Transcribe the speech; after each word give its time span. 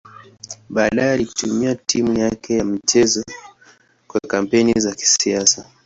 Baadaye 0.69 1.11
alitumia 1.11 1.75
timu 1.75 2.19
yake 2.19 2.57
ya 2.57 2.65
michezo 2.65 3.23
kwa 4.07 4.21
kampeni 4.21 4.73
za 4.73 4.95
kisiasa. 4.95 5.65